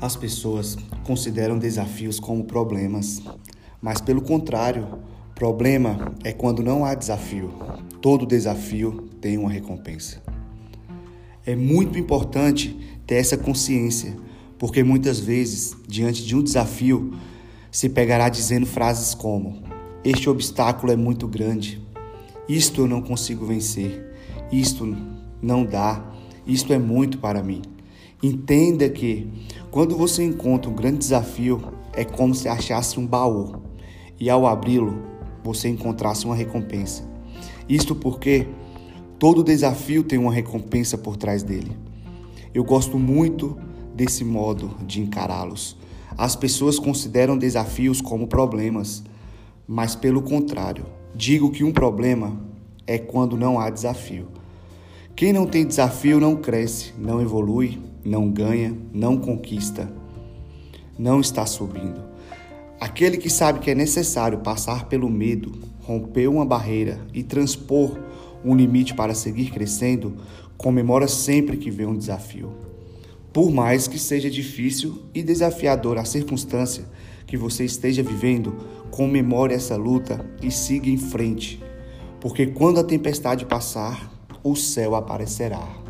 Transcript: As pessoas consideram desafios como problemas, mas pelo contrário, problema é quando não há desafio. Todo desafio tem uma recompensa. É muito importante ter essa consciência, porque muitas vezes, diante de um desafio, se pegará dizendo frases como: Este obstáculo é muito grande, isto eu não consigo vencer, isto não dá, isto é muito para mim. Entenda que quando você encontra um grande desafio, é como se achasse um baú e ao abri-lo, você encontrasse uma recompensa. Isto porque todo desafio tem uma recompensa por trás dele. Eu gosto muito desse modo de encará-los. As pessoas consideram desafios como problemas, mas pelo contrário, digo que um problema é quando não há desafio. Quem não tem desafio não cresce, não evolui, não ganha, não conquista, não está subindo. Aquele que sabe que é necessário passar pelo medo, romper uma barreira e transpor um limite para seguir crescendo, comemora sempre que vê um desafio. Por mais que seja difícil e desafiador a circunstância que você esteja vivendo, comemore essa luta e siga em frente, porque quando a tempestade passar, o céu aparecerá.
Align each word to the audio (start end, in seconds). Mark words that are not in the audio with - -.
As 0.00 0.16
pessoas 0.16 0.78
consideram 1.04 1.58
desafios 1.58 2.18
como 2.18 2.44
problemas, 2.44 3.22
mas 3.82 4.00
pelo 4.00 4.22
contrário, 4.22 4.86
problema 5.34 6.14
é 6.24 6.32
quando 6.32 6.62
não 6.62 6.86
há 6.86 6.94
desafio. 6.94 7.52
Todo 8.00 8.24
desafio 8.24 9.10
tem 9.20 9.36
uma 9.36 9.50
recompensa. 9.50 10.22
É 11.44 11.54
muito 11.54 11.98
importante 11.98 12.74
ter 13.06 13.16
essa 13.16 13.36
consciência, 13.36 14.16
porque 14.58 14.82
muitas 14.82 15.20
vezes, 15.20 15.76
diante 15.86 16.24
de 16.24 16.34
um 16.34 16.42
desafio, 16.42 17.12
se 17.70 17.90
pegará 17.90 18.30
dizendo 18.30 18.64
frases 18.64 19.14
como: 19.14 19.62
Este 20.02 20.30
obstáculo 20.30 20.92
é 20.92 20.96
muito 20.96 21.28
grande, 21.28 21.78
isto 22.48 22.80
eu 22.80 22.86
não 22.86 23.02
consigo 23.02 23.44
vencer, 23.44 24.02
isto 24.50 24.96
não 25.42 25.62
dá, 25.62 26.02
isto 26.46 26.72
é 26.72 26.78
muito 26.78 27.18
para 27.18 27.42
mim. 27.42 27.60
Entenda 28.22 28.86
que 28.90 29.32
quando 29.70 29.96
você 29.96 30.22
encontra 30.22 30.70
um 30.70 30.74
grande 30.74 30.98
desafio, 30.98 31.58
é 31.94 32.04
como 32.04 32.34
se 32.34 32.48
achasse 32.48 33.00
um 33.00 33.06
baú 33.06 33.62
e 34.18 34.28
ao 34.28 34.46
abri-lo, 34.46 35.02
você 35.42 35.70
encontrasse 35.70 36.26
uma 36.26 36.34
recompensa. 36.34 37.02
Isto 37.66 37.94
porque 37.94 38.46
todo 39.18 39.42
desafio 39.42 40.02
tem 40.02 40.18
uma 40.18 40.32
recompensa 40.32 40.98
por 40.98 41.16
trás 41.16 41.42
dele. 41.42 41.74
Eu 42.52 42.62
gosto 42.62 42.98
muito 42.98 43.56
desse 43.94 44.22
modo 44.22 44.76
de 44.86 45.00
encará-los. 45.00 45.78
As 46.18 46.36
pessoas 46.36 46.78
consideram 46.78 47.38
desafios 47.38 48.02
como 48.02 48.26
problemas, 48.26 49.02
mas 49.66 49.96
pelo 49.96 50.20
contrário, 50.20 50.84
digo 51.14 51.50
que 51.50 51.64
um 51.64 51.72
problema 51.72 52.38
é 52.86 52.98
quando 52.98 53.34
não 53.34 53.58
há 53.58 53.70
desafio. 53.70 54.28
Quem 55.16 55.32
não 55.32 55.46
tem 55.46 55.66
desafio 55.66 56.20
não 56.20 56.36
cresce, 56.36 56.92
não 56.98 57.22
evolui, 57.22 57.78
não 58.04 58.30
ganha, 58.30 58.76
não 58.92 59.16
conquista, 59.16 59.90
não 60.98 61.20
está 61.20 61.46
subindo. 61.46 62.02
Aquele 62.80 63.18
que 63.18 63.28
sabe 63.28 63.58
que 63.58 63.70
é 63.70 63.74
necessário 63.74 64.38
passar 64.38 64.86
pelo 64.86 65.08
medo, 65.08 65.52
romper 65.80 66.28
uma 66.28 66.46
barreira 66.46 67.00
e 67.12 67.22
transpor 67.22 67.98
um 68.44 68.54
limite 68.54 68.94
para 68.94 69.14
seguir 69.14 69.50
crescendo, 69.50 70.16
comemora 70.56 71.06
sempre 71.06 71.56
que 71.56 71.70
vê 71.70 71.86
um 71.86 71.96
desafio. 71.96 72.52
Por 73.32 73.50
mais 73.50 73.86
que 73.86 73.98
seja 73.98 74.30
difícil 74.30 75.02
e 75.14 75.22
desafiador 75.22 75.98
a 75.98 76.04
circunstância 76.04 76.84
que 77.26 77.36
você 77.36 77.64
esteja 77.64 78.02
vivendo, 78.02 78.56
comemore 78.90 79.54
essa 79.54 79.76
luta 79.76 80.24
e 80.42 80.50
siga 80.50 80.88
em 80.88 80.96
frente, 80.96 81.62
porque 82.20 82.46
quando 82.46 82.80
a 82.80 82.84
tempestade 82.84 83.46
passar, 83.46 84.10
o 84.42 84.56
céu 84.56 84.94
aparecerá. 84.94 85.89